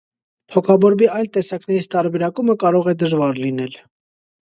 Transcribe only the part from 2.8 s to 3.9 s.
է դժվար լինել։